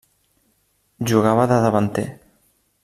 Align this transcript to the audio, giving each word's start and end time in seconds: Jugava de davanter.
Jugava 1.11 1.47
de 1.53 1.61
davanter. 1.67 2.09